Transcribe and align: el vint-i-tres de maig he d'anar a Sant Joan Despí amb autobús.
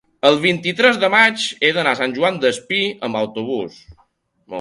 el 0.27 0.37
vint-i-tres 0.43 0.95
de 1.03 1.09
maig 1.15 1.43
he 1.61 1.69
d'anar 1.75 1.93
a 1.97 1.99
Sant 1.99 2.15
Joan 2.15 2.39
Despí 2.45 2.81
amb 3.09 3.21
autobús. 3.21 3.77